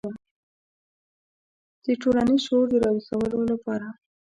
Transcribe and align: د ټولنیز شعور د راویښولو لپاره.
د 1.83 1.85
ټولنیز 2.01 2.41
شعور 2.45 2.65
د 2.71 2.73
راویښولو 2.83 3.39
لپاره. 3.51 3.87